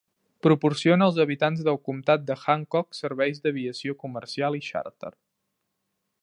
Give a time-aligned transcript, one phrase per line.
[0.45, 5.13] Proporciona als habitants del comtat de Hancock serveis d'aviació comercial i xàrter.